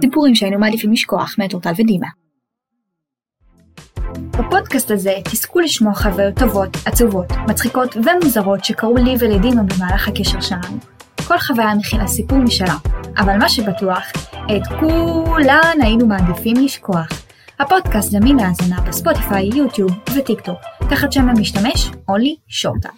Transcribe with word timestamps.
סיפורים 0.00 0.34
שהיינו 0.34 0.58
מעדיפים 0.58 0.92
לשכוח 0.92 1.34
מאת 1.38 1.52
אורטל 1.52 1.72
ודימה. 1.78 2.06
בפודקאסט 4.38 4.90
הזה 4.90 5.14
תזכו 5.24 5.60
לשמוע 5.60 5.94
חוויות 5.94 6.34
טובות, 6.38 6.76
עצובות, 6.86 7.26
מצחיקות 7.48 7.96
ומוזרות 7.96 8.64
שקרו 8.64 8.96
לי 8.96 9.14
ולדימה 9.18 9.62
במהלך 9.62 10.08
הקשר 10.08 10.40
שלנו. 10.40 10.78
כל 11.28 11.38
חוויה 11.38 11.74
מכילה 11.74 12.06
סיפור 12.06 12.38
משלה, 12.38 12.76
אבל 13.18 13.36
מה 13.38 13.48
שבטוח, 13.48 14.02
את 14.30 14.62
כולן 14.80 15.78
היינו 15.82 16.06
מעדיפים 16.06 16.56
לשכוח. 16.56 17.08
הפודקאסט 17.60 18.10
זמין 18.10 18.36
להאזנה 18.36 18.80
בספוטיפיי, 18.80 19.50
יוטיוב 19.54 19.90
וטיק 20.16 20.40
טוק, 20.40 20.58
תחת 20.90 21.12
שם 21.12 21.28
המשתמש, 21.28 21.90
אולי 22.08 22.36
שורטה. 22.48 22.88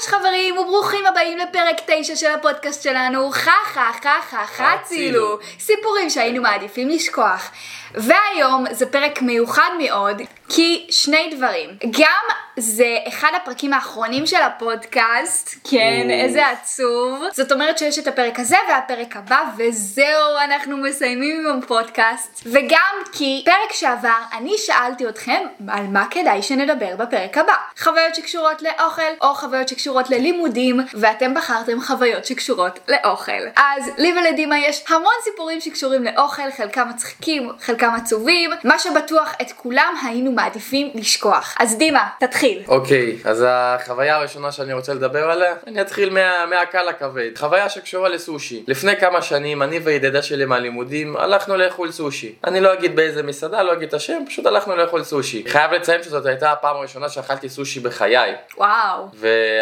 היי 0.00 0.08
חברים 0.08 0.58
וברוכים 0.58 1.06
הבאים 1.06 1.38
לפרק 1.38 1.76
9 1.86 2.16
של 2.16 2.30
הפודקאסט 2.30 2.82
שלנו, 2.82 3.30
חה 3.30 3.50
חה 3.64 3.90
חה 4.02 4.18
חה 4.22 4.46
חה 4.46 4.72
צילו, 4.82 5.38
סיפורים 5.58 6.10
שהיינו 6.10 6.42
מעדיפים 6.42 6.88
לשכוח. 6.88 7.50
והיום 7.94 8.64
זה 8.70 8.86
פרק 8.86 9.22
מיוחד 9.22 9.70
מאוד, 9.78 10.22
כי 10.48 10.86
שני 10.90 11.34
דברים. 11.36 11.70
גם 11.90 12.36
זה 12.56 12.98
אחד 13.08 13.28
הפרקים 13.36 13.72
האחרונים 13.72 14.26
של 14.26 14.42
הפודקאסט, 14.42 15.54
כן, 15.70 16.08
איזה 16.10 16.48
עצוב. 16.48 17.24
זאת 17.32 17.52
אומרת 17.52 17.78
שיש 17.78 17.98
את 17.98 18.06
הפרק 18.06 18.40
הזה 18.40 18.56
והפרק 18.68 19.16
הבא, 19.16 19.40
וזהו, 19.56 20.36
אנחנו 20.44 20.76
מסיימים 20.76 21.46
עם 21.46 21.58
הפודקאסט. 21.58 22.42
וגם 22.46 22.94
כי 23.12 23.42
פרק 23.44 23.72
שעבר, 23.72 24.18
אני 24.32 24.52
שאלתי 24.58 25.08
אתכם 25.08 25.46
על 25.68 25.86
מה 25.86 26.06
כדאי 26.10 26.42
שנדבר 26.42 26.96
בפרק 26.96 27.38
הבא. 27.38 27.54
חוויות 27.78 28.14
שקשורות 28.14 28.62
לאוכל, 28.62 29.02
או 29.20 29.34
חוויות 29.34 29.68
שקשורות 29.68 29.89
ללימודים, 30.10 30.80
ואתם 30.94 31.34
בחרתם 31.34 31.80
חוויות 31.80 32.24
שקשורות 32.24 32.78
לאוכל. 32.88 33.32
אז 33.56 33.90
לי 33.98 34.12
ולדימה 34.18 34.58
יש 34.58 34.84
המון 34.88 35.12
סיפורים 35.24 35.60
שקשורים 35.60 36.04
לאוכל, 36.04 36.50
חלקם 36.56 36.88
מצחיקים, 36.94 37.50
חלקם 37.60 37.90
עצובים. 37.96 38.50
מה 38.64 38.78
שבטוח, 38.78 39.34
את 39.42 39.52
כולם 39.56 39.94
היינו 40.06 40.32
מעדיפים 40.32 40.90
לשכוח. 40.94 41.56
אז 41.58 41.78
דימה, 41.78 42.08
תתחיל. 42.20 42.62
אוקיי, 42.68 43.16
אז 43.24 43.44
החוויה 43.48 44.16
הראשונה 44.16 44.52
שאני 44.52 44.72
רוצה 44.72 44.94
לדבר 44.94 45.30
עליה, 45.30 45.54
אני 45.66 45.80
אתחיל 45.80 46.10
מה, 46.10 46.46
מהקל 46.46 46.88
הכבד. 46.88 47.30
חוויה 47.38 47.68
שקשורה 47.68 48.08
לסושי. 48.08 48.64
לפני 48.68 48.96
כמה 48.96 49.22
שנים, 49.22 49.62
אני 49.62 49.78
וידידה 49.78 50.22
שלי 50.22 50.44
מהלימודים, 50.44 51.16
הלכנו 51.16 51.56
לאכול 51.56 51.92
סושי. 51.92 52.34
אני 52.44 52.60
לא 52.60 52.72
אגיד 52.72 52.96
באיזה 52.96 53.22
מסעדה, 53.22 53.62
לא 53.62 53.72
אגיד 53.72 53.88
את 53.88 53.94
השם, 53.94 54.22
פשוט 54.26 54.46
הלכנו 54.46 54.76
לאכול 54.76 55.04
סושי. 55.04 55.44
חייב 55.48 55.72
לציין 55.72 56.02
שזאת 56.02 56.26
הייתה 56.26 56.52
הפעם 56.52 56.76
הראשונה 56.76 57.08
שאכלתי 57.08 57.48
סושי 57.48 57.80
בחיי. 57.80 58.34
וואו. 58.56 59.08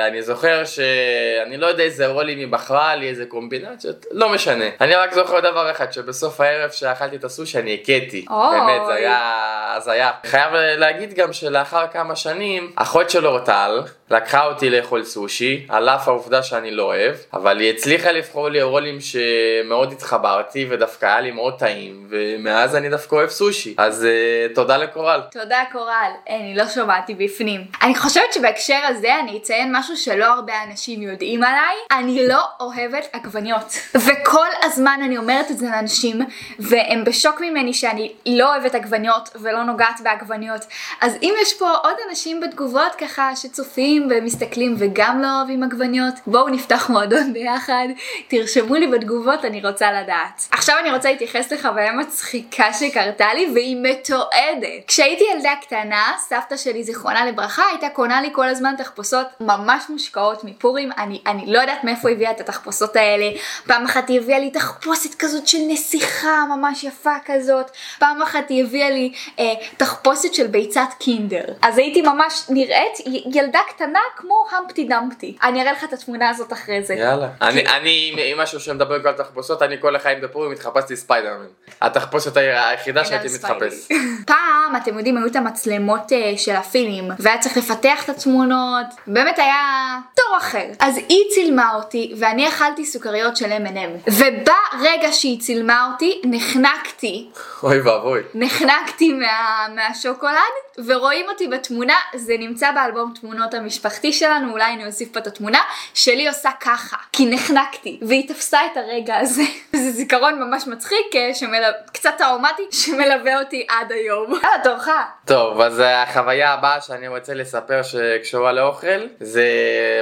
ואני 0.09 0.23
זוכר 0.23 0.65
שאני 0.65 1.57
לא 1.57 1.67
יודע 1.67 1.85
איזה 1.85 2.07
רולים 2.07 2.39
היא 2.39 2.49
בחרה 2.49 2.95
לי, 2.95 3.09
איזה 3.09 3.27
קומבינציות, 3.27 4.07
לא 4.11 4.29
משנה. 4.29 4.65
אני 4.81 4.95
רק 4.95 5.13
זוכר 5.13 5.41
דבר 5.41 5.71
אחד, 5.71 5.93
שבסוף 5.93 6.41
הערב 6.41 6.71
שאכלתי 6.71 7.17
את 7.17 7.25
הסושי 7.25 7.59
אני 7.59 7.79
הכיתי. 7.83 8.25
באמת, 8.29 8.87
זה 8.87 8.95
היה 8.95 9.75
הזיה. 9.77 10.11
חייב 10.27 10.53
להגיד 10.55 11.15
גם 11.15 11.33
שלאחר 11.33 11.87
כמה 11.93 12.17
שנים, 12.17 12.73
אחות 12.77 13.11
של 13.11 13.27
אורטל 13.27 13.81
לקחה 14.11 14.47
אותי 14.47 14.71
לאכול 14.71 15.05
סושי, 15.05 15.67
על 15.69 15.89
אף 15.89 16.09
העובדה 16.09 16.43
שאני 16.43 16.71
לא 16.71 16.83
אוהב, 16.83 17.15
אבל 17.33 17.61
היא 17.61 17.73
הצליחה 17.73 18.13
לבחור 18.13 18.49
לי 18.49 18.63
רולים 18.63 18.99
שמאוד 19.01 19.93
התחברתי, 19.93 20.67
ודווקא 20.71 21.07
היה 21.07 21.21
לי 21.21 21.31
מאוד 21.31 21.59
טעים, 21.59 22.07
ומאז 22.11 22.77
אני 22.77 22.89
דווקא 22.89 23.15
אוהב 23.15 23.29
סושי. 23.29 23.75
אז 23.79 24.07
uh, 24.07 24.55
תודה 24.55 24.77
לקורל. 24.77 25.21
תודה 25.33 25.63
קורל, 25.73 26.11
אני 26.29 26.55
לא 26.57 26.67
שמעתי 26.67 27.15
בפנים. 27.15 27.61
אני 27.83 27.95
חושבת 27.95 28.33
שבהקשר 28.33 28.79
הזה 28.89 29.19
אני 29.19 29.39
אציין 29.39 29.77
משהו 29.77 29.97
שלא 29.97 30.25
הרבה 30.25 30.53
אנשים 30.71 31.03
יודעים 31.03 31.43
עליי, 31.43 32.01
אני 32.01 32.29
לא 32.29 32.43
אוהבת 32.61 33.09
עגבניות. 33.13 33.73
וכל 33.95 34.47
הזמן 34.63 35.01
אני 35.05 35.19
אומרת 35.19 35.51
את 35.51 35.59
זה 35.59 35.67
לאנשים, 35.67 36.21
והם 36.59 37.05
בשוק 37.05 37.41
ממני 37.41 37.75
שאני 37.75 38.13
לא 38.27 38.55
אוהבת 38.55 38.75
עגבניות 38.75 39.29
ולא 39.43 39.63
נוגעת 39.63 40.01
בעגבניות. 40.05 40.65
אז 41.01 41.17
אם 41.23 41.35
יש 41.43 41.59
פה 41.59 41.71
עוד 41.71 41.95
אנשים 42.09 42.41
בתגובות 42.41 42.95
ככה 42.99 43.37
שצופים 43.37 43.98
ומסתכלים 44.11 44.75
וגם 44.79 45.23
לא 45.23 45.27
אוהבים 45.39 45.63
עגבניות, 45.63 46.15
בואו 46.27 46.49
נפתח 46.49 46.91
מועדון 46.91 47.33
ביחד, 47.33 47.87
תרשמו 48.29 48.75
לי 48.75 48.87
בתגובות, 48.87 49.45
אני 49.45 49.67
רוצה 49.67 49.93
לדעת. 49.93 50.49
עכשיו 50.51 50.77
אני 50.81 50.93
רוצה 50.93 51.11
להתייחס 51.11 51.53
לחוויה 51.53 51.93
מצחיקה 51.93 52.73
שקרתה 52.73 53.35
לי 53.35 53.51
והיא 53.55 53.77
מתועדת. 53.83 54.85
כשהייתי 54.87 55.25
ילדה 55.35 55.53
קטנה, 55.61 56.13
סבתא 56.19 56.57
שלי 56.57 56.85
זיכרונה 56.85 57.27
לברכה 57.27 57.63
הייתה 57.71 57.89
קונה 57.89 58.23
לי 58.23 58.29
כל 58.33 58.49
הזמן 58.49 58.75
תחפושות 58.79 59.27
ממש 59.41 59.85
מושקעות 59.89 60.45
מפורים, 60.45 60.91
אני, 60.99 61.21
אני 61.27 61.53
לא 61.53 61.59
יודעת 61.59 61.85
מאיפה 61.85 62.11
הביאה 62.11 62.31
את 62.31 62.41
התחפושות 62.41 62.97
האלה. 62.97 63.31
פעם 63.67 63.85
אחת 63.85 64.09
היא 64.09 64.21
הביאה 64.21 64.39
לי 64.39 64.51
תחפושת 64.51 65.15
כזאת 65.15 65.49
של 65.49 65.59
נסיכה 65.69 66.45
ממש 66.49 66.85
יפה 66.85 67.15
כזאת, 67.25 67.71
פעם 67.99 68.23
אחת 68.23 68.49
היא 68.49 68.65
הביאה 68.65 68.91
לי 68.91 69.13
אה, 69.39 69.45
תחפושת 69.77 70.35
של 70.35 70.47
ביצת 70.47 70.89
קינדר. 70.99 71.45
אז 71.63 71.79
הייתי 71.79 72.03
ממש 72.03 72.45
נראית 72.49 72.99
ילדה 73.35 73.61
קטנה 73.69 73.88
כמו 74.17 74.45
המפטי 74.51 74.85
דמפטי. 74.85 75.37
אני 75.43 75.63
אראה 75.63 75.73
לך 75.73 75.85
את 75.85 75.93
התמונה 75.93 76.31
הזאת 76.31 76.53
אחרי 76.53 76.83
זה. 76.83 76.95
יאללה. 76.95 77.29
אני, 77.43 77.67
אני, 77.67 78.13
עם 78.33 78.41
משהו 78.41 78.61
שמדבר 78.61 79.03
כל 79.03 79.13
תחפושות, 79.13 79.63
אני 79.63 79.77
כל 79.81 79.97
החיים 79.97 80.21
בפורים 80.21 80.53
התחפשתי 80.53 80.97
ספיידרמן. 80.97 81.47
התחפושת 81.81 82.37
היחידה 82.37 83.01
אין 83.01 83.09
שהייתי. 83.09 83.29
מתחפש. 83.35 83.89
פעם, 84.27 84.77
אתם 84.77 84.99
יודעים, 84.99 85.17
היו 85.17 85.27
את 85.27 85.37
המצלמות 85.37 86.13
אה, 86.13 86.33
של 86.37 86.57
הפילים, 86.57 87.11
והיה 87.19 87.39
צריך 87.39 87.57
לפתח 87.57 88.05
את 88.05 88.09
התמונות, 88.09 88.87
באמת 89.07 89.39
היה 89.39 89.99
תור 90.17 90.39
אחר. 90.39 90.67
אז 90.79 90.97
היא 91.09 91.25
צילמה 91.35 91.75
אותי, 91.75 92.15
ואני 92.19 92.49
אכלתי 92.49 92.87
סוכריות 92.87 93.37
של 93.37 93.53
M&M. 93.53 94.11
וברגע 94.11 95.13
שהיא 95.13 95.41
צילמה 95.41 95.91
אותי, 95.93 96.21
נחנקתי. 96.25 97.29
אוי 97.63 97.81
ואבוי. 97.81 98.21
נחנקתי 98.35 99.13
מה, 99.13 99.67
מהשוקולד, 99.75 100.39
ורואים 100.87 101.27
אותי 101.29 101.49
בתמונה, 101.49 101.95
זה 102.15 102.35
נמצא 102.39 102.73
באלבום 102.73 103.13
תמונות 103.21 103.55
המשפחתי 103.79 104.13
שלנו, 104.13 104.53
אולי 104.53 104.73
אני 104.75 104.87
אוסיף 104.87 105.09
פה 105.13 105.19
את 105.21 105.27
התמונה, 105.27 105.59
שלי 105.95 106.29
עושה 106.29 106.51
ככה, 106.61 106.97
כי 107.13 107.27
נחנקתי, 107.27 108.01
והיא 108.09 108.29
תפסה 108.29 108.59
את 108.73 108.77
הרגע 108.77 109.17
הזה. 109.17 109.43
זה 109.83 109.91
זיכרון 109.91 110.39
ממש 110.43 110.67
מצחיק, 110.67 111.17
אה, 111.17 111.35
שמלו... 111.35 111.67
קצת 111.93 112.11
טראומטי, 112.19 112.63
שמלווה 112.71 113.39
אותי 113.41 113.67
עד 113.69 113.93
היום. 113.93 114.33
יאללה, 114.43 114.65
תורך. 114.65 114.89
טוב, 115.25 115.61
אז 115.61 115.83
החוויה 115.87 116.53
הבאה 116.53 116.81
שאני 116.81 117.09
רוצה 117.09 117.35
לספר 117.35 117.83
שקשורה 117.83 118.53
לאוכל, 118.53 119.07
זה 119.21 119.45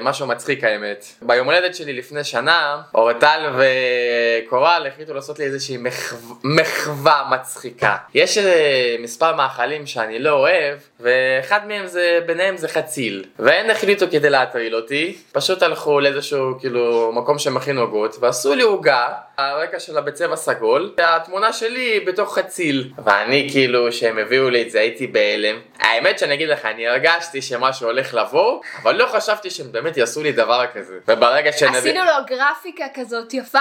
משהו 0.02 0.26
מצחיק 0.26 0.64
האמת. 0.64 1.04
ביום 1.22 1.46
הולדת 1.46 1.74
שלי 1.74 1.92
לפני 1.92 2.24
שנה, 2.24 2.82
אורטל 2.94 3.50
וקורל 3.58 4.86
החליטו 4.92 5.14
לעשות 5.14 5.38
לי 5.38 5.44
איזושהי 5.44 5.76
מחו- 5.76 6.34
מחווה 6.44 7.22
מצחיקה. 7.30 7.96
יש 8.14 8.38
אה, 8.38 8.96
מספר 8.98 9.34
מאכלים 9.36 9.86
שאני 9.86 10.18
לא 10.18 10.30
אוהב, 10.30 10.78
ואחד 11.00 11.60
מהם 11.68 11.86
זה, 11.86 12.18
ביניהם 12.26 12.56
זה 12.56 12.68
חציל. 12.68 13.24
והם 13.66 13.76
החליטו 13.76 14.06
כדי 14.10 14.30
להטריל 14.30 14.76
אותי, 14.76 15.16
פשוט 15.32 15.62
הלכו 15.62 16.00
לאיזשהו 16.00 16.54
כאילו 16.60 17.12
מקום 17.12 17.38
שמכין 17.38 17.78
עוגות, 17.78 18.16
ועשו 18.20 18.54
לי 18.54 18.62
עוגה, 18.62 19.08
הרקע 19.36 19.80
שלה 19.80 20.00
בצבע 20.00 20.36
סגול, 20.36 20.92
והתמונה 20.98 21.52
שלי 21.52 22.00
בתוך 22.06 22.38
חציל. 22.38 22.90
ואני 23.04 23.48
כאילו, 23.50 23.92
שהם 23.92 24.18
הביאו 24.18 24.50
לי 24.50 24.62
את 24.62 24.70
זה, 24.70 24.80
הייתי 24.80 25.06
בהלם. 25.06 25.56
האמת 25.80 26.18
שאני 26.18 26.34
אגיד 26.34 26.48
לך, 26.48 26.64
אני 26.64 26.88
הרגשתי 26.88 27.42
שמשהו 27.42 27.86
הולך 27.86 28.14
לבוא, 28.14 28.60
אבל 28.82 28.94
לא 28.94 29.06
חשבתי 29.06 29.50
שהם 29.50 29.72
באמת 29.72 29.96
יעשו 29.96 30.22
לי 30.22 30.32
דבר 30.32 30.64
כזה. 30.74 30.98
וברגע 31.08 31.52
שנביא... 31.52 31.78
עשינו 31.78 32.04
לו 32.04 32.12
גרפיקה 32.26 32.84
כזאת 32.94 33.34
יפה, 33.34 33.58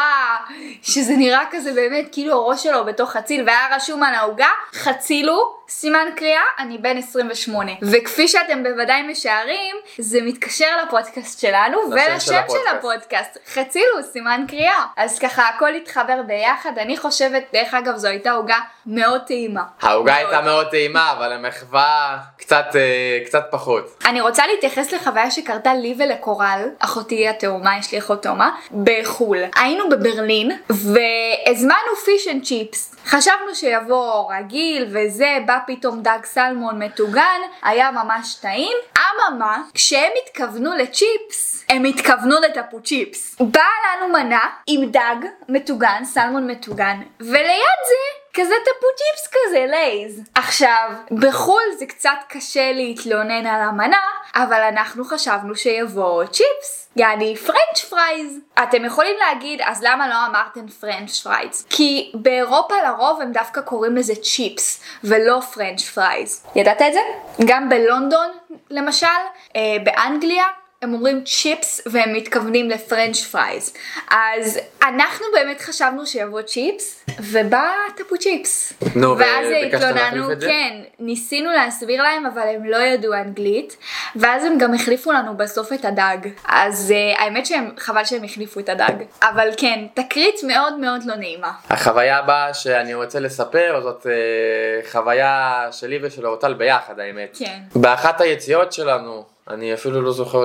שזה 0.81 1.13
נראה 1.17 1.43
כזה 1.51 1.73
באמת 1.73 2.05
כאילו 2.11 2.33
הראש 2.33 2.63
שלו 2.63 2.85
בתוך 2.85 3.11
חציל, 3.11 3.43
והיה 3.47 3.75
רשום 3.75 4.03
על 4.03 4.13
העוגה, 4.13 4.49
חצילו, 4.73 5.55
סימן 5.69 6.07
קריאה, 6.15 6.41
אני 6.59 6.77
בן 6.77 6.97
28. 6.97 7.71
וכפי 7.81 8.27
שאתם 8.27 8.63
בוודאי 8.63 9.01
משערים, 9.01 9.75
זה 9.97 10.19
מתקשר 10.21 10.83
לפודקאסט 10.85 11.39
שלנו, 11.39 11.77
לשם 11.77 11.89
של 11.89 12.11
ולשם 12.11 12.41
של 12.49 12.67
הפודקאסט. 12.67 12.75
הפודקאסט, 12.77 13.37
חצילו, 13.53 14.03
סימן 14.11 14.45
קריאה. 14.47 14.85
אז 14.97 15.19
ככה 15.19 15.49
הכל 15.49 15.75
התחבר 15.75 16.21
ביחד, 16.27 16.77
אני 16.77 16.97
חושבת, 16.97 17.43
דרך 17.53 17.73
אגב 17.73 17.95
זו 17.95 18.07
הייתה 18.07 18.31
עוגה 18.31 18.57
מאוד 18.85 19.21
טעימה. 19.27 19.63
העוגה. 19.81 20.15
הייתה 20.15 20.41
מאוד 20.41 20.67
טעימה, 20.71 21.11
אבל 21.11 21.31
המחווה 21.31 22.04
קצת, 22.37 22.65
אה, 22.75 23.19
קצת 23.25 23.43
פחות. 23.51 24.03
אני 24.05 24.21
רוצה 24.21 24.47
להתייחס 24.47 24.93
לחוויה 24.93 25.31
שקרתה 25.31 25.73
לי 25.73 25.95
ולקורל, 25.97 26.69
אחותי 26.79 27.27
התאומה, 27.27 27.77
יש 27.79 27.91
לי 27.91 27.99
אחות 27.99 28.23
תאומה, 28.23 28.55
בחו"ל. 28.83 29.37
היינו 29.55 29.89
בברלין, 29.89 30.51
והזמנו 30.69 31.95
fish 32.05 32.27
and 32.27 32.43
chips. 32.43 32.95
חשבנו 33.05 33.55
שיבוא 33.55 34.33
רגיל 34.33 34.87
וזה, 34.89 35.37
בא 35.45 35.59
פתאום 35.67 36.01
דג 36.01 36.19
סלמון 36.23 36.83
מטוגן, 36.83 37.39
היה 37.63 37.91
ממש 37.91 38.35
טעים. 38.35 38.77
אממה, 38.97 39.61
כשהם 39.73 40.11
התכוונו 40.23 40.73
לצ'יפס, 40.73 41.65
הם 41.69 41.83
התכוונו 41.83 42.35
לתפוצ'יפס. 42.41 43.35
באה 43.39 43.63
לנו 43.97 44.13
מנה 44.13 44.39
עם 44.67 44.91
דג 44.91 45.15
מטוגן, 45.49 46.01
סלמון 46.05 46.51
מטוגן, 46.51 47.01
וליד 47.19 47.79
זה 47.87 48.24
כזה 48.35 48.53
תפוצ'יפס 48.65 49.27
כזה, 49.31 49.65
Lay's. 49.69 50.21
עכשיו, 50.35 50.89
בחו"ל 51.11 51.61
זה 51.79 51.85
קצת 51.85 52.17
קשה 52.27 52.71
להתלונן 52.73 53.45
על 53.45 53.61
המנה, 53.61 54.01
אבל 54.35 54.61
אנחנו 54.61 55.05
חשבנו 55.05 55.55
שיבוא 55.55 56.25
צ'יפס. 56.25 56.85
יעני 56.95 57.35
French 57.35 57.81
fries. 57.89 58.39
אתם 58.63 58.85
יכולים 58.85 59.15
להגיד, 59.19 59.61
אז 59.65 59.83
למה 59.83 60.07
לא 60.07 60.15
אמרתם 60.25 60.67
French 60.67 61.19
fries? 61.19 61.65
כי 61.69 62.11
באירופה 62.13 62.75
לרוב 62.83 63.21
הם 63.21 63.31
דווקא 63.31 63.61
קוראים 63.61 63.95
לזה 63.95 64.13
צ'יפס, 64.15 64.83
ולא 65.03 65.39
French 65.53 65.81
fries. 65.81 66.45
ידעת 66.55 66.81
את 66.81 66.93
זה? 66.93 66.99
גם 67.45 67.69
בלונדון, 67.69 68.27
למשל, 68.69 69.07
אה, 69.55 69.61
באנגליה, 69.83 70.45
הם 70.81 70.93
אומרים 70.93 71.23
צ'יפס 71.23 71.81
והם 71.85 72.13
מתכוונים 72.13 72.69
ל 72.69 72.77
French 72.77 73.21
fries. 73.21 73.73
אז 74.11 74.59
אנחנו 74.83 75.25
באמת 75.33 75.61
חשבנו 75.61 76.05
שיבוא 76.05 76.41
צ'יפס, 76.41 77.05
ובא 77.19 77.69
תפוצ'יפס. 77.97 78.73
נו, 78.95 79.17
ואז 79.17 79.47
התלוננו? 79.65 80.27
כן, 80.41 80.81
ניסינו 80.99 81.51
להסביר 81.51 82.03
להם, 82.03 82.25
אבל 82.25 82.41
הם 82.41 82.65
לא 82.65 82.77
ידעו 82.77 83.13
אנגלית, 83.13 83.77
ואז 84.15 84.43
הם 84.43 84.57
גם 84.57 84.73
החליפו 84.73 85.11
לנו 85.11 85.37
בסוף 85.37 85.73
את 85.73 85.85
הדג. 85.85 86.17
אז 86.47 86.93
uh, 86.95 87.21
האמת 87.21 87.45
שהם, 87.45 87.69
חבל 87.77 88.05
שהם 88.05 88.23
החליפו 88.23 88.59
את 88.59 88.69
הדג. 88.69 88.93
אבל 89.21 89.49
כן, 89.57 89.85
תקרית 89.93 90.35
מאוד 90.47 90.79
מאוד 90.79 91.03
לא 91.05 91.15
נעימה. 91.15 91.51
החוויה 91.69 92.17
הבאה 92.17 92.53
שאני 92.53 92.93
רוצה 92.93 93.19
לספר 93.19 93.79
זאת 93.83 94.07
אה, 94.07 94.91
חוויה 94.91 95.67
שלי 95.71 95.99
ושל 96.01 96.27
אורטל 96.27 96.53
ביחד 96.53 96.99
האמת. 96.99 97.37
כן. 97.39 97.59
באחת 97.75 98.21
היציאות 98.21 98.73
שלנו, 98.73 99.34
אני 99.49 99.73
אפילו 99.73 100.01
לא 100.01 100.11
זוכר 100.11 100.43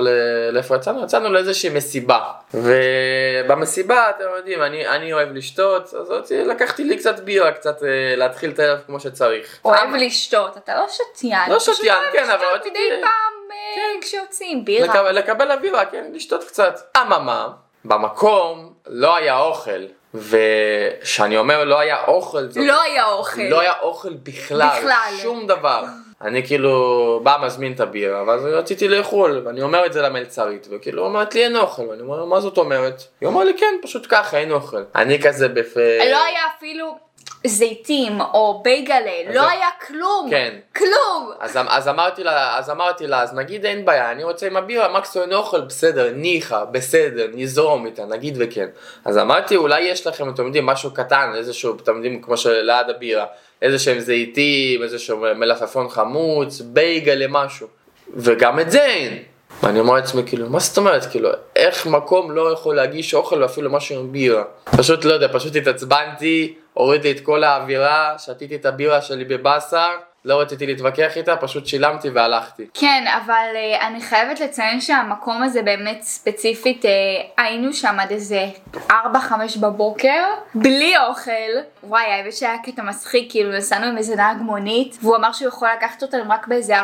לאיפה 0.51 0.75
יצאנו, 0.75 1.03
יצאנו 1.03 1.29
לאיזושהי 1.33 1.69
מסיבה. 1.69 2.19
ובמסיבה, 2.53 4.09
אתם 4.09 4.23
יודעים, 4.37 4.61
אני, 4.63 4.87
אני 4.87 5.13
אוהב 5.13 5.29
לשתות, 5.33 5.93
אז 5.93 6.11
לקחתי 6.31 6.83
לי 6.83 6.97
קצת 6.97 7.19
בירה, 7.19 7.51
קצת 7.51 7.83
אה, 7.83 7.87
להתחיל 8.15 8.49
את 8.51 8.59
הערב 8.59 8.79
כמו 8.85 8.99
שצריך. 8.99 9.59
אוהב 9.65 9.95
לשתות, 9.95 10.57
אתה 10.57 10.75
לא 10.75 10.85
שתיין. 10.89 11.51
לא 11.51 11.59
פשוט 11.59 11.75
שתיין, 11.75 11.97
כן, 12.13 12.29
אבל 12.29 12.45
רציתי- 12.55 12.69
מדי 12.69 13.01
פעם 13.01 13.33
אה, 13.51 14.01
כשיוצאים, 14.01 14.65
בירה. 14.65 14.87
לקבל, 14.87 15.11
לקבל 15.11 15.51
אווירה, 15.51 15.85
כן, 15.85 16.05
לשתות 16.13 16.43
קצת. 16.43 16.79
אממה, 16.97 17.47
במקום 17.85 18.73
לא 18.87 19.15
היה 19.15 19.39
אוכל, 19.39 19.81
וכשאני 20.13 21.37
אומר 21.37 21.63
לא 21.63 21.79
היה 21.79 22.03
אוכל, 22.07 22.47
זאת 22.49 22.63
לא 22.67 22.81
היה 22.81 23.05
אוכל. 23.05 23.41
לא 23.41 23.59
היה 23.59 23.73
אוכל 23.81 24.13
בכלל, 24.13 24.69
בכלל. 24.79 25.13
שום 25.21 25.47
דבר. 25.47 25.83
אני 26.23 26.47
כאילו 26.47 27.19
בא 27.23 27.37
מזמין 27.45 27.73
את 27.73 27.79
הבירה, 27.79 28.23
ואז 28.27 28.45
רציתי 28.45 28.87
לאכול, 28.87 29.41
ואני 29.45 29.61
אומר 29.61 29.85
את 29.85 29.93
זה 29.93 30.01
למלצרית, 30.01 30.67
וכאילו 30.71 31.05
אומרת 31.05 31.35
לי 31.35 31.43
אין 31.43 31.57
אוכל, 31.57 31.81
ואני 31.81 32.01
אומר 32.01 32.25
מה 32.25 32.39
זאת 32.39 32.57
אומרת? 32.57 33.03
היא 33.21 33.27
אומרת 33.27 33.45
לי 33.45 33.57
כן, 33.57 33.75
פשוט 33.81 34.05
ככה, 34.09 34.37
אין 34.37 34.51
אוכל. 34.51 34.83
אני 34.95 35.21
כזה 35.21 35.47
בפ... 35.47 35.77
לא 36.11 36.23
היה 36.23 36.41
אפילו 36.57 36.97
זיתים 37.47 38.21
או 38.21 38.61
בייגלה, 38.63 38.99
לא 39.27 39.33
זה- 39.41 39.49
היה 39.49 39.67
כלום. 39.87 40.27
כן. 40.29 40.55
כלום. 40.75 41.31
אז, 41.39 41.57
אז, 41.67 41.87
אמרתי 41.87 42.23
לה, 42.23 42.57
אז 42.57 42.69
אמרתי 42.69 43.07
לה, 43.07 43.21
אז 43.23 43.33
נגיד 43.33 43.65
אין 43.65 43.85
בעיה, 43.85 44.11
אני 44.11 44.23
רוצה 44.23 44.47
עם 44.47 44.57
הבירה, 44.57 44.93
מקסימום 44.97 45.27
אין 45.29 45.37
אוכל, 45.37 45.61
בסדר, 45.61 46.11
ניחא, 46.15 46.63
בסדר, 46.65 47.27
נזרום 47.33 47.85
איתה, 47.85 48.05
נגיד 48.05 48.35
וכן. 48.39 48.67
אז 49.05 49.17
אמרתי, 49.17 49.55
אולי 49.55 49.81
יש 49.81 50.07
לכם, 50.07 50.29
אתם 50.29 50.45
יודעים, 50.45 50.65
משהו 50.65 50.91
קטן, 50.93 51.31
איזשהו, 51.35 51.75
אתם 51.83 51.95
יודעים, 51.95 52.21
כמו 52.21 52.37
שליד 52.37 52.89
הבירה, 52.89 53.25
איזה 53.61 53.79
שהם 53.79 53.99
זיתים, 53.99 54.83
איזשהו 54.83 55.17
מלפפון 55.35 55.89
חמוץ, 55.89 56.61
בייגלה, 56.61 57.25
משהו. 57.29 57.67
וגם 58.15 58.59
את 58.59 58.71
זה 58.71 58.85
אין. 58.85 59.17
ואני 59.63 59.79
אומר 59.79 59.93
לעצמי, 59.93 60.21
כאילו, 60.25 60.49
מה 60.49 60.59
זאת 60.59 60.77
אומרת, 60.77 61.05
כאילו, 61.05 61.29
איך 61.61 61.87
מקום 61.87 62.31
לא 62.31 62.51
יכול 62.51 62.75
להגיש 62.75 63.13
אוכל 63.13 63.41
ואפילו 63.41 63.71
משהו 63.71 63.99
עם 63.99 64.11
בירה? 64.11 64.43
פשוט 64.77 65.05
לא 65.05 65.13
יודע, 65.13 65.27
פשוט 65.33 65.55
התעצבנתי, 65.55 66.55
הורידתי 66.73 67.11
את 67.11 67.19
כל 67.19 67.43
האווירה, 67.43 68.15
שתיתי 68.17 68.55
את 68.55 68.65
הבירה 68.65 69.01
שלי 69.01 69.25
בבאסה, 69.25 69.85
לא 70.25 70.41
רציתי 70.41 70.65
להתווכח 70.65 71.17
איתה, 71.17 71.35
פשוט 71.37 71.67
שילמתי 71.67 72.09
והלכתי. 72.09 72.67
כן, 72.73 73.05
אבל 73.25 73.45
uh, 73.53 73.83
אני 73.83 74.01
חייבת 74.01 74.39
לציין 74.39 74.81
שהמקום 74.81 75.43
הזה 75.43 75.61
באמת 75.61 76.01
ספציפית, 76.01 76.85
uh, 76.85 76.87
היינו 77.37 77.73
שם 77.73 77.99
עד 77.99 78.11
איזה 78.11 78.45
4-5 78.89 78.93
בבוקר, 79.61 80.23
בלי 80.55 80.93
אוכל. 80.97 81.31
וואי, 81.83 82.05
האמת 82.05 82.33
שהיה 82.33 82.57
קטע 82.63 82.81
מצחיק, 82.83 83.31
כאילו 83.31 83.51
נסענו 83.51 83.85
עם 83.85 83.97
איזה 83.97 84.15
נהג 84.15 84.37
מונית, 84.37 84.97
והוא 85.01 85.15
אמר 85.15 85.31
שהוא 85.31 85.47
יכול 85.47 85.67
לקחת 85.77 86.03
אותנו 86.03 86.23
רק 86.29 86.47
באיזה 86.47 86.81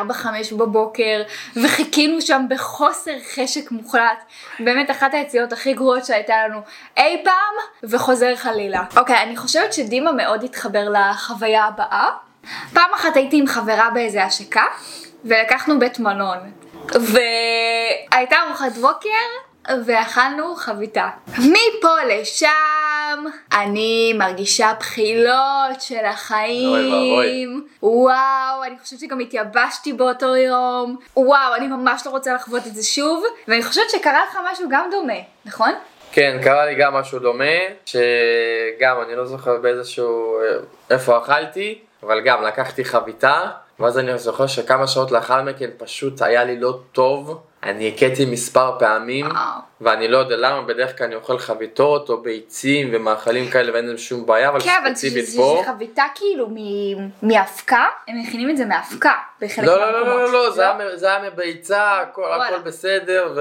בבוקר, 0.56 1.22
וחיכינו 1.64 2.20
שם 2.20 2.46
בחוסר 2.50 3.14
חשק 3.34 3.70
מוחלט. 3.70 4.24
באמת 4.60 4.90
אחת 4.90 5.14
היציאות 5.14 5.52
הכי 5.52 5.72
גרועות 5.72 6.04
שהייתה 6.04 6.34
לנו 6.48 6.60
אי 6.96 7.22
פעם, 7.24 7.90
וחוזר 7.90 8.36
חלילה. 8.36 8.84
אוקיי, 8.96 9.22
אני 9.22 9.36
חושבת 9.36 9.72
שדימה 9.72 10.12
מאוד 10.12 10.44
התחבר 10.44 10.88
לחוויה 10.88 11.64
הבאה. 11.64 12.27
פעם 12.74 12.90
אחת 12.94 13.16
הייתי 13.16 13.38
עם 13.38 13.46
חברה 13.46 13.90
באיזה 13.94 14.24
השקה, 14.24 14.64
ולקחנו 15.24 15.78
בית 15.78 15.98
מלון. 15.98 16.38
והייתה 16.94 18.36
ארוחת 18.46 18.72
בוקר, 18.72 19.08
ואכלנו 19.84 20.54
חביתה. 20.54 21.08
מפה 21.28 21.94
לשם, 22.08 23.24
אני 23.52 24.12
מרגישה 24.18 24.72
בחילות 24.80 25.80
של 25.80 26.04
החיים. 26.04 27.66
וואו, 27.82 28.64
אני 28.64 28.74
חושבת 28.82 28.98
שגם 28.98 29.20
התייבשתי 29.20 29.92
באותו 29.92 30.36
יום. 30.36 30.96
וואו, 31.16 31.54
אני 31.54 31.66
ממש 31.66 32.02
לא 32.06 32.10
רוצה 32.10 32.34
לחוות 32.34 32.66
את 32.66 32.74
זה 32.74 32.82
שוב. 32.82 33.24
ואני 33.48 33.62
חושבת 33.62 33.90
שקרה 33.90 34.20
לך 34.28 34.38
משהו 34.52 34.68
גם 34.70 34.88
דומה, 34.90 35.18
נכון? 35.44 35.72
כן, 36.12 36.38
קרה 36.44 36.66
לי 36.66 36.74
גם 36.74 36.94
משהו 36.94 37.18
דומה, 37.18 37.44
שגם 37.86 38.96
אני 39.06 39.16
לא 39.16 39.24
זוכר 39.24 39.56
באיזשהו, 39.56 40.38
אה, 40.40 40.44
איפה 40.90 41.18
אכלתי, 41.18 41.78
אבל 42.02 42.20
גם 42.20 42.42
לקחתי 42.42 42.84
חביתה, 42.84 43.40
ואז 43.80 43.98
אני 43.98 44.18
זוכר 44.18 44.46
שכמה 44.46 44.86
שעות 44.86 45.10
לאחר 45.10 45.42
מכן 45.42 45.70
פשוט 45.78 46.22
היה 46.22 46.44
לי 46.44 46.60
לא 46.60 46.80
טוב, 46.92 47.42
אני 47.62 47.88
הכיתי 47.88 48.24
מספר 48.24 48.78
פעמים. 48.78 49.26
ואני 49.80 50.08
לא 50.08 50.18
יודע 50.18 50.36
למה, 50.36 50.62
בדרך 50.62 50.98
כלל 50.98 51.06
אני 51.06 51.14
אוכל 51.14 51.38
חביתות 51.38 52.08
או 52.08 52.20
ביצים 52.22 52.90
ומאכלים 52.92 53.50
כאלה 53.50 53.72
ואין 53.72 53.86
להם 53.86 53.98
שום 53.98 54.26
בעיה, 54.26 54.48
אבל 54.48 54.60
כן, 54.60 54.70
אבל 54.82 54.94
ספציפית 54.94 55.24
פה, 55.36 55.62
זה 55.66 55.72
חביתה 55.72 56.02
כאילו 56.14 56.48
מאבקה, 57.22 57.84
הם 58.08 58.22
מכינים 58.22 58.50
את 58.50 58.56
זה 58.56 58.64
מאבקה 58.64 59.12
בחלק 59.40 59.64
לא, 59.64 59.76
לא, 59.80 59.92
מהמקומות. 59.92 60.16
לא, 60.16 60.32
לא, 60.32 60.32
לא, 60.32 60.50
זה 60.50 60.62
היה 60.62 60.96
זה 60.96 61.06
היה 61.06 61.30
מביצה, 61.30 62.00
הכל. 62.00 62.40
הכל 62.42 62.58
בסדר, 62.58 63.34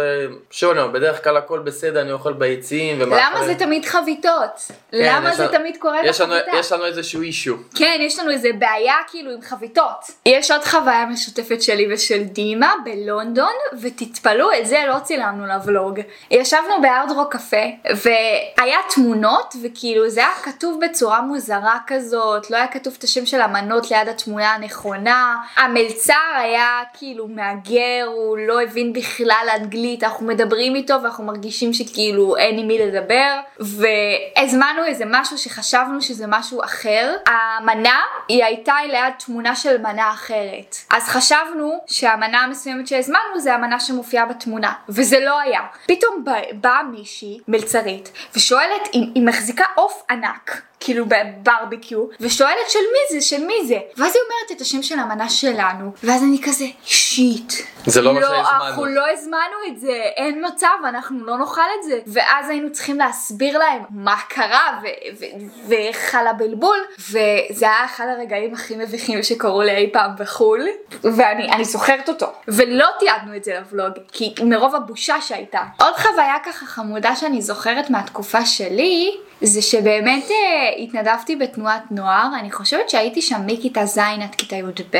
ושוב, 0.50 0.72
אני 0.72 0.80
אומר, 0.80 0.92
בדרך 0.92 1.24
כלל 1.24 1.38
הכל 1.38 1.60
בסדר, 1.60 2.02
אני 2.02 2.12
אוכל 2.12 2.34
ביצים 2.34 2.98
ומאכלים. 3.02 3.26
למה 3.36 3.46
זה 3.46 3.56
תמיד 3.56 3.86
חביתות? 3.86 4.32
כן, 4.68 4.74
למה 4.92 5.36
זה 5.36 5.44
לנו- 5.44 5.52
תמיד 5.58 5.78
קורה 5.80 5.98
יש 6.06 6.22
לנו- 6.22 6.34
בחביתה? 6.36 6.58
יש 6.58 6.72
לנו 6.72 6.86
איזשהו 6.86 7.22
אישו. 7.22 7.56
כן, 7.76 7.98
יש 8.02 8.20
לנו 8.20 8.32
איזה 8.32 8.50
בעיה 8.60 8.96
כאילו 9.08 9.32
עם 9.32 9.42
חביתות. 9.42 10.06
יש 10.26 10.52
עוד 10.52 10.64
חוויה 10.64 11.06
משותפת 11.06 11.62
שלי 11.62 11.94
ושל 11.94 12.24
דימה 12.24 12.74
בלונדון, 12.86 13.54
ותתפלאו, 13.82 14.48
את 14.60 14.66
זה 14.68 14.84
לא 14.88 15.00
צילמנו 15.04 15.46
לבלוג. 15.46 16.00
ישבנו 16.32 16.82
בהארד 16.82 17.12
רוק 17.12 17.34
קפה, 17.34 17.66
והיה 17.86 18.78
תמונות, 18.96 19.56
וכאילו 19.64 20.10
זה 20.10 20.20
היה 20.20 20.34
כתוב 20.44 20.80
בצורה 20.86 21.22
מוזרה 21.22 21.78
כזאת, 21.88 22.52
לא 22.52 22.58
היה 22.58 22.68
כתוב 22.68 22.96
את 22.98 23.04
השם 23.04 23.26
של 23.26 23.42
המנות 23.42 23.92
ליד 23.92 24.08
התמונה 24.08 24.54
הנכונה. 24.54 25.36
המלצר 25.56 26.14
היה 26.38 26.82
כאילו 26.94 27.28
מהגר, 27.28 28.06
הוא 28.06 28.38
לא 28.38 28.62
הבין 28.62 28.94
בכלל 28.94 29.48
אנגלית, 29.56 30.04
אנחנו 30.04 30.26
מדברים 30.26 30.76
איתו 30.76 30.94
ואנחנו 31.04 31.24
מרגישים 31.24 31.74
שכאילו 31.74 32.38
אין 32.38 32.60
עם 32.60 32.68
מי 32.68 32.80
לדבר, 32.80 33.40
והזמנו 33.60 34.84
איזה 34.86 35.04
משהו 35.08 35.38
שחשבנו 35.38 36.02
שזה 36.02 36.26
משהו 36.28 36.64
אחר. 36.64 37.16
המנה 37.28 38.00
היא 38.28 38.44
הייתה 38.44 38.76
ליד 38.88 39.14
תמונה 39.26 39.56
של 39.56 39.82
מנה 39.82 40.12
אחרת. 40.12 40.76
אז 40.90 41.04
חשבנו 41.04 41.78
שהמנה 41.88 42.40
המסוימת 42.40 42.88
שהזמנו 42.88 43.40
זה 43.40 43.54
המנה 43.54 43.80
שמופיעה 43.80 44.26
בתמונה, 44.26 44.74
וזה 44.90 45.20
לא 45.20 45.40
היה. 45.40 45.62
פתאום 45.88 46.17
בא- 46.24 46.54
באה 46.62 46.84
מישהי, 46.84 47.40
מלצרית, 47.48 48.12
ושואלת 48.36 48.88
אם 48.94 49.12
היא 49.16 49.24
מחזיקה 49.24 49.64
עוף 49.76 50.04
ענק. 50.10 50.62
כאילו 50.80 51.06
בברביקיו, 51.06 52.06
ושואלת 52.20 52.70
של 52.70 52.80
מי 52.80 53.20
זה, 53.20 53.28
של 53.28 53.46
מי 53.46 53.68
זה. 53.68 53.78
ואז 53.98 54.16
היא 54.16 54.22
אומרת 54.24 54.52
את 54.58 54.62
השם 54.62 54.84
של 54.84 55.00
המנה 55.00 55.30
שלנו, 55.30 55.92
ואז 56.04 56.24
אני 56.24 56.42
כזה, 56.44 56.66
שיט. 56.84 57.54
זה 57.86 58.02
לא 58.02 58.14
מה 58.14 58.20
לא, 58.20 58.28
שהזמנו. 58.28 58.66
אנחנו 58.66 58.86
לא 58.86 59.04
הזמנו 59.14 59.58
את 59.68 59.80
זה, 59.80 59.94
אין 60.18 60.46
מצב, 60.48 60.68
אנחנו 60.90 61.26
לא 61.26 61.38
נאכל 61.38 61.62
את 61.80 61.84
זה. 61.84 62.00
ואז 62.08 62.50
היינו 62.50 62.72
צריכים 62.72 62.98
להסביר 62.98 63.58
להם 63.58 63.82
מה 63.90 64.16
קרה 64.30 64.80
ו- 64.84 65.18
ו- 65.20 65.26
ואיך 65.68 65.98
חל 65.98 66.28
הבלבול, 66.28 66.78
וזה 67.00 67.66
היה 67.66 67.86
אחד 67.86 68.06
הרגעים 68.18 68.54
הכי 68.54 68.76
מביכים 68.76 69.24
שקרו 69.24 69.62
לי 69.62 69.76
אי 69.76 69.90
פעם 69.94 70.12
בחו"ל, 70.20 70.68
ואני 71.04 71.52
אני 71.52 71.66
זוכרת 71.66 72.10
אותו. 72.10 72.28
ולא 72.48 72.88
תיעדנו 73.00 73.36
את 73.36 73.44
זה 73.44 73.54
לבלוג, 73.54 73.94
כי 74.12 74.34
מרוב 74.44 74.76
הבושה 74.76 75.22
שהייתה. 75.22 75.62
עוד 75.80 75.94
חוויה 75.96 76.36
ככה 76.46 76.66
חמודה 76.66 77.16
שאני 77.16 77.42
זוכרת 77.42 77.90
מהתקופה 77.90 78.46
שלי, 78.46 79.18
זה 79.42 79.62
שבאמת 79.62 80.24
אה, 80.32 80.84
התנדבתי 80.84 81.36
בתנועת 81.36 81.92
נוער, 81.92 82.30
אני 82.40 82.52
חושבת 82.52 82.90
שהייתי 82.90 83.22
שם 83.22 83.42
מכיתה 83.46 83.86
ז' 83.86 83.98
עד 83.98 84.36
כיתה 84.38 84.56
י"ב. 84.56 84.98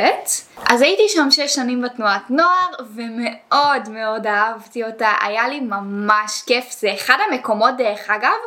אז 0.70 0.82
הייתי 0.82 1.02
שם 1.08 1.30
שש 1.30 1.54
שנים 1.54 1.82
בתנועת 1.82 2.30
נוער, 2.30 2.68
ומאוד 2.94 3.88
מאוד 3.88 4.26
אהבתי 4.26 4.84
אותה, 4.84 5.12
היה 5.20 5.48
לי 5.48 5.60
ממש 5.60 6.42
כיף, 6.46 6.64
זה 6.80 6.94
אחד 6.94 7.16
המקומות 7.30 7.76
דרך 7.78 8.10
אגב, 8.10 8.38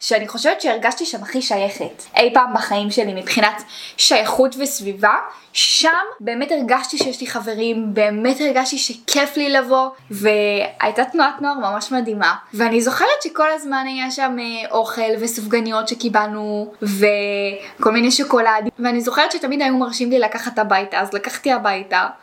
שאני 0.00 0.28
חושבת 0.28 0.60
שהרגשתי 0.60 1.06
שם 1.06 1.22
הכי 1.22 1.42
שייכת 1.42 2.02
אי 2.16 2.30
פעם 2.34 2.54
בחיים 2.54 2.90
שלי 2.90 3.14
מבחינת 3.14 3.62
שייכות 3.96 4.56
וסביבה. 4.58 5.14
שם 5.52 5.88
באמת 6.20 6.52
הרגשתי 6.52 6.98
שיש 6.98 7.20
לי 7.20 7.26
חברים, 7.26 7.94
באמת 7.94 8.40
הרגשתי 8.40 8.78
שכיף 8.78 9.36
לי 9.36 9.50
לבוא, 9.50 9.88
והייתה 10.10 11.04
תנועת 11.04 11.40
נוער 11.40 11.54
ממש 11.54 11.92
מדהימה. 11.92 12.34
ואני 12.54 12.80
זוכרת 12.80 13.22
שכל 13.24 13.52
הזמן 13.52 13.84
היה 13.86 14.10
שם 14.10 14.36
אה, 14.38 14.70
אוכל 14.70 15.10
וסופגניות 15.20 15.88
שקיבלנו, 15.88 16.72
וכל 16.82 17.92
מיני 17.92 18.10
שוקולדים, 18.10 18.72
ואני 18.78 19.00
זוכרת 19.00 19.32
שתמיד 19.32 19.62
היו 19.62 19.76
מרשים 19.76 20.10
לי 20.10 20.18
לקחת 20.18 20.58
הביתה, 20.58 21.00
אז 21.00 21.14
לקחתי 21.14 21.52
הביתה 21.52 21.69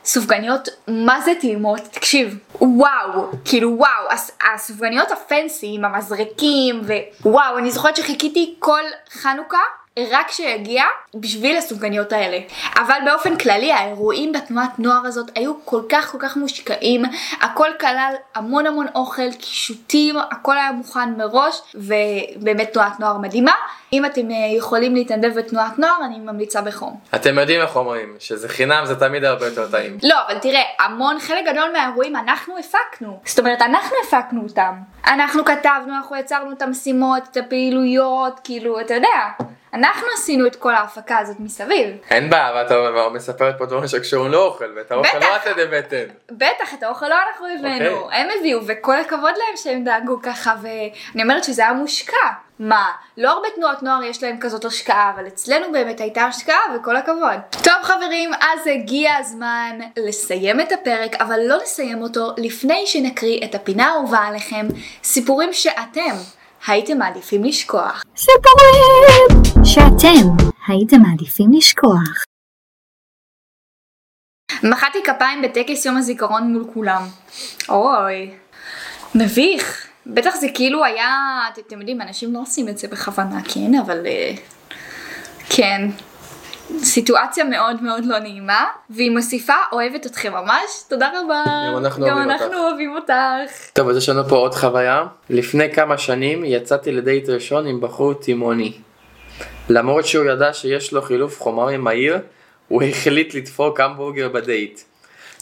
סופגניות 0.06 0.70
מה 0.88 1.22
זה 1.22 1.32
טעימות, 1.42 1.82
תקשיב, 1.92 2.38
וואו, 2.62 3.32
כאילו 3.46 3.76
וואו, 3.78 4.18
הסופגניות 4.54 5.12
הפנסיים, 5.12 5.86
המזרקים, 5.86 6.82
ווואו, 7.26 7.58
אני 7.58 7.72
זוכרת 7.72 7.96
שחיכיתי 7.96 8.56
כל 8.60 8.82
חנוכה 9.10 9.58
רק 10.12 10.32
שיגיע 10.32 10.84
בשביל 11.16 11.58
הסופגניות 11.58 12.14
האלה. 12.14 12.40
אבל 12.78 12.98
באופן 13.06 13.38
כללי 13.38 13.72
האירועים 13.72 14.32
בתנועת 14.32 14.80
נוער 14.80 15.06
הזאת 15.06 15.32
היו 15.36 15.54
כל 15.66 15.82
כך 15.90 16.12
כל 16.12 16.18
כך 16.22 16.38
מושקעים, 16.38 17.04
הכל 17.42 17.70
כלל 17.80 18.14
המון 18.36 18.66
המון 18.66 18.88
אוכל, 18.96 19.32
קישוטים, 19.32 20.16
הכל 20.32 20.58
היה 20.58 20.72
מוכן 20.72 21.14
מראש, 21.18 21.62
ובאמת 21.76 22.74
תנועת 22.74 23.00
נוער 23.00 23.18
מדהימה. 23.18 23.54
אם 23.94 24.06
אתם 24.06 24.32
אה, 24.32 24.36
יכולים 24.58 24.96
להתנדב 24.96 25.34
בתנועת 25.38 25.80
נוער, 25.80 26.06
אני 26.06 26.20
ממליצה 26.20 26.62
בחום. 26.62 27.00
אתם 27.16 27.40
יודעים 27.40 27.62
איך 27.62 27.76
אומרים, 27.76 28.16
שזה 28.20 28.50
חינם 28.50 28.86
זה 28.86 29.00
תמיד 29.00 29.24
הרבה 29.24 29.46
יותר 29.46 29.72
טעים. 29.72 29.98
לא, 30.04 30.16
אבל 30.28 30.38
תראה, 30.38 30.62
המון, 30.80 31.20
חלק 31.20 31.46
גדול 31.46 31.72
מהאירועים 31.74 32.16
אנחנו 32.16 32.56
הפקנו. 32.58 33.20
זאת 33.26 33.40
אומרת, 33.40 33.62
אנחנו 33.62 33.96
הפקנו 34.08 34.44
אותם. 34.44 34.74
אנחנו 35.08 35.46
כתבנו, 35.46 35.96
אנחנו 35.98 36.16
יצרנו 36.16 36.52
את 36.52 36.62
המשימות, 36.62 37.24
את 37.32 37.38
הפעילויות, 37.38 38.40
כאילו, 38.44 38.80
אתה 38.80 38.94
יודע. 38.94 39.48
אנחנו 39.78 40.08
עשינו 40.18 40.48
את 40.48 40.56
כל 40.56 40.76
ההפקה 40.76 41.18
הזאת 41.18 41.40
מסביב. 41.40 41.98
אין 42.10 42.30
בעיה, 42.30 42.52
ואת 42.56 43.12
מספרת 43.14 43.58
פה 43.58 43.66
דברים 43.66 43.88
שקשורים 43.88 44.32
לאוכל, 44.32 44.66
ואת 44.76 44.92
האוכל 44.92 45.18
לא 45.18 45.36
אתם 45.36 45.52
הבאתם. 45.58 46.04
בטח, 46.32 46.74
את 46.74 46.84
האוכל 46.84 47.08
לא 47.08 47.16
אנחנו 47.30 47.46
הבאנו, 47.60 47.86
okay. 47.86 48.04
אוקיי. 48.04 48.20
הם 48.20 48.28
הביאו, 48.40 48.60
וכל 48.68 49.00
הכבוד 49.00 49.34
להם 49.38 49.58
שהם 49.58 49.84
דאגו 49.84 50.20
ככה, 50.24 50.56
ואני 50.62 51.24
אומרת 51.24 51.44
שזה 51.44 51.62
היה 51.62 51.74
מושקע. 51.74 52.16
מה, 52.60 52.92
לא 53.18 53.30
הרבה 53.30 53.48
תנועות 53.56 53.84
נוער 53.84 54.04
יש 54.04 54.24
להם 54.24 54.38
כזאת 54.40 54.66
השקעה, 54.66 55.12
אבל 55.16 55.28
אצלנו 55.28 55.72
באמת 55.72 56.00
הייתה 56.00 56.22
השקעה 56.22 56.60
וכל 56.76 56.96
הכבוד. 56.96 57.40
טוב 57.52 57.74
חברים, 57.84 58.34
אז 58.34 58.68
הגיע 58.68 59.16
הזמן 59.20 59.80
לסיים 59.98 60.62
את 60.62 60.72
הפרק, 60.72 61.16
אבל 61.20 61.40
לא 61.46 61.58
לסיים 61.58 62.02
אותו 62.02 62.32
לפני 62.38 62.84
שנקריא 62.86 63.46
את 63.46 63.56
הפינה 63.56 63.86
האהובה 63.86 64.20
עליכם, 64.20 64.68
סיפורים 65.04 65.54
שאתם 65.54 66.16
הייתם 66.68 66.98
מעדיפים 66.98 67.44
לשכוח. 67.44 68.04
סיפורים 68.16 69.57
שאתם 69.68 70.46
הייתם 70.68 71.02
מעדיפים 71.02 71.52
לשכוח. 71.54 72.24
מחאתי 74.64 74.98
כפיים 75.04 75.42
בטקס 75.42 75.86
יום 75.86 75.98
הזיכרון 75.98 76.54
מול 76.54 76.66
כולם. 76.74 77.02
אוי, 77.70 78.32
מביך. 79.16 79.88
בטח 80.06 80.36
זה 80.36 80.48
כאילו 80.54 80.86
היה, 80.86 81.42
אתם 81.68 81.80
יודעים, 81.80 82.02
אנשים 82.02 82.34
לא 82.34 82.42
עושים 82.42 82.70
את 82.70 82.78
זה 82.78 82.88
בכוונה, 82.88 83.40
כן, 83.54 83.76
אבל... 83.76 84.06
אה, 84.06 84.32
כן. 85.50 85.82
סיטואציה 86.80 87.44
מאוד 87.44 87.84
מאוד 87.84 88.06
לא 88.06 88.20
נעימה, 88.20 88.66
והיא 88.90 89.12
מוסיפה 89.12 89.54
אוהבת 89.72 90.06
אתכם 90.06 90.32
ממש, 90.34 90.84
תודה 90.90 91.10
רבה. 91.10 91.44
גם 91.68 91.78
אנחנו 91.78 92.06
גם 92.06 92.18
אוהבים 92.18 92.32
אנחנו 92.32 92.46
אותך. 92.46 92.58
אוהבים 92.58 92.96
אותך. 92.96 93.70
טוב, 93.74 93.90
אז 93.90 93.98
יש 93.98 94.10
לנו 94.10 94.30
פה 94.30 94.36
עוד 94.36 94.54
חוויה. 94.54 95.06
לפני 95.30 95.74
כמה 95.74 95.98
שנים 95.98 96.46
יצאתי 96.46 96.92
לדייט 96.92 97.30
ראשון 97.30 97.68
עם 97.68 97.82
בחור 97.82 98.14
תימוני. 98.14 98.74
למרות 99.70 100.06
שהוא 100.06 100.26
ידע 100.26 100.54
שיש 100.54 100.94
לו 100.94 101.02
חילוף 101.02 101.42
חומרים 101.42 101.82
מהיר, 101.82 102.18
הוא 102.68 102.84
החליט 102.84 103.34
לדפוק 103.34 103.80
המבורגר 103.80 104.30
בדייט. 104.30 104.80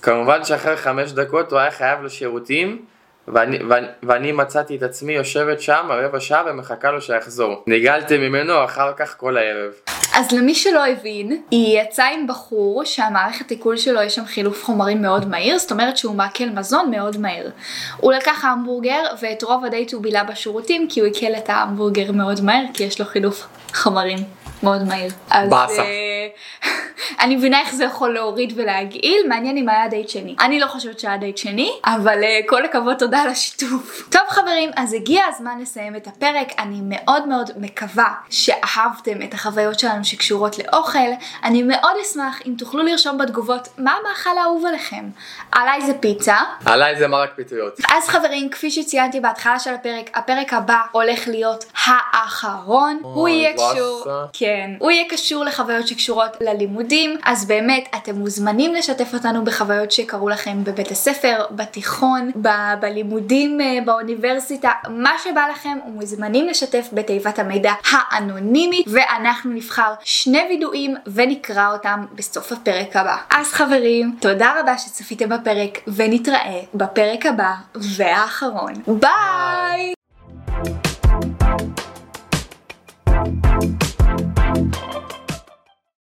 כמובן 0.01 0.44
שאחרי 0.44 0.77
חמש 0.77 1.12
דקות 1.12 1.51
הוא 1.51 1.60
היה 1.60 1.72
חייב 1.72 2.03
לשירותים, 2.03 2.86
ואני, 3.27 3.60
ואני, 3.70 3.88
ואני 4.03 4.32
מצאתי 4.32 4.75
את 4.75 4.84
עצמי 4.84 5.13
יושבת 5.13 5.62
שם 5.62 5.88
רבע 5.89 6.20
שעה 6.20 6.44
ומחכה 6.48 6.91
לו 6.91 7.01
שיחזור. 7.01 7.63
נגעלתי 7.67 8.17
ממנו 8.17 8.63
אחר 8.63 8.94
כך 8.98 9.17
כל 9.17 9.38
הערב. 9.38 9.72
אז 10.15 10.32
למי 10.32 10.55
שלא 10.55 10.88
הבין, 10.88 11.41
היא 11.51 11.82
יצאה 11.82 12.13
עם 12.13 12.27
בחור 12.27 12.84
שהמערכת 12.86 13.51
עיכול 13.51 13.77
שלו 13.77 14.01
יש 14.01 14.15
שם 14.15 14.25
חילוף 14.25 14.63
חומרים 14.63 15.01
מאוד 15.01 15.27
מהיר, 15.27 15.58
זאת 15.58 15.72
אומרת 15.72 15.98
שהוא 15.98 16.15
מעכל 16.15 16.46
מזון 16.46 16.91
מאוד 16.91 17.17
מהיר. 17.17 17.51
הוא 17.98 18.13
לקח 18.13 18.46
המבורגר 18.46 19.03
ואת 19.22 19.44
רוב 19.44 19.65
הדייט 19.65 19.94
הוא 19.94 20.01
בילה 20.01 20.24
בשירותים 20.24 20.88
כי 20.89 21.00
הוא 21.00 21.08
עיכל 21.08 21.36
את 21.38 21.50
ההמבורגר 21.50 22.12
מאוד 22.12 22.44
מהר 22.44 22.63
כי 22.74 22.84
יש 22.84 23.00
לו 23.00 23.05
חילוף 23.05 23.48
חומרים 23.74 24.17
מאוד 24.63 24.84
מהיר. 24.84 25.12
באסה. 25.50 25.84
אני 27.19 27.35
מבינה 27.35 27.59
איך 27.59 27.75
זה 27.75 27.83
יכול 27.83 28.13
להוריד 28.13 28.53
ולהגעיל, 28.55 29.27
מעניין 29.27 29.57
אם 29.57 29.69
היה 29.69 29.88
דייט 29.88 30.09
שני. 30.09 30.35
אני 30.39 30.59
לא 30.59 30.67
חושבת 30.67 31.00
שהיה 31.00 31.17
דייט 31.17 31.38
שני, 31.38 31.71
אבל 31.85 32.24
uh, 32.24 32.50
כל 32.50 32.65
הכבוד 32.65 32.97
תודה 32.97 33.21
על 33.21 33.29
השיתוף. 33.29 34.09
טוב 34.12 34.21
חברים, 34.29 34.69
אז 34.75 34.93
הגיע 34.93 35.24
הזמן 35.29 35.59
לסיים 35.62 35.95
את 35.95 36.07
הפרק, 36.07 36.47
אני 36.59 36.79
מאוד 36.83 37.27
מאוד 37.27 37.51
מקווה 37.57 38.13
שאהבתם 38.29 39.21
את 39.24 39.33
החוויות 39.33 39.79
שלנו 39.79 40.05
שקשורות 40.05 40.55
לאוכל, 40.59 41.00
אני 41.43 41.63
מאוד 41.63 41.93
אשמח 42.01 42.41
אם 42.47 42.53
תוכלו 42.57 42.83
לרשום 42.83 43.17
בתגובות 43.17 43.67
מה 43.77 43.93
המאכל 44.01 44.38
האהוב 44.38 44.65
עליכם. 44.65 45.09
עליי 45.51 45.81
זה 45.81 45.93
פיצה. 45.93 46.38
עליי 46.65 46.95
זה 47.00 47.07
מרק 47.07 47.29
פיתויות. 47.35 47.79
אז 47.93 48.07
חברים, 48.07 48.50
כפי 48.50 48.71
שציינתי 48.71 49.19
בהתחלה 49.19 49.59
של 49.59 49.74
הפרק, 49.74 50.09
הפרק 50.13 50.53
הבא 50.53 50.79
הולך 50.91 51.27
להיות 51.27 51.65
האחרון. 51.85 53.00
הוא 53.01 53.27
יהיה 53.27 53.53
קשור, 53.53 54.03
כן, 54.33 54.69
הוא 54.79 54.91
יהיה 54.91 55.05
קשור 55.09 55.45
לחוויות 55.45 55.88
שקשורות 55.88 56.38
ללימודים. 56.41 56.94
לימודים, 56.95 57.19
אז 57.25 57.45
באמת 57.45 57.87
אתם 57.95 58.15
מוזמנים 58.15 58.73
לשתף 58.73 59.13
אותנו 59.13 59.43
בחוויות 59.43 59.91
שקרו 59.91 60.29
לכם 60.29 60.63
בבית 60.63 60.91
הספר, 60.91 61.45
בתיכון, 61.51 62.31
ב- 62.41 62.73
בלימודים 62.79 63.61
אה, 63.61 63.77
באוניברסיטה, 63.85 64.71
מה 64.89 65.11
שבא 65.23 65.47
לכם, 65.51 65.77
ומוזמנים 65.87 66.47
לשתף 66.47 66.89
בתיבת 66.93 67.39
המידע 67.39 67.73
האנונימית, 67.91 68.87
ואנחנו 68.87 69.51
נבחר 69.51 69.93
שני 70.03 70.41
וידואים 70.49 70.95
ונקרא 71.07 71.73
אותם 71.73 72.05
בסוף 72.15 72.51
הפרק 72.51 72.95
הבא. 72.95 73.17
אז 73.29 73.47
חברים, 73.51 74.15
תודה 74.21 74.53
רבה 74.59 74.77
שצפיתם 74.77 75.29
בפרק, 75.29 75.79
ונתראה 75.87 76.59
בפרק 76.73 77.25
הבא 77.25 77.53
והאחרון. 77.75 78.73
ביי! 78.87 80.04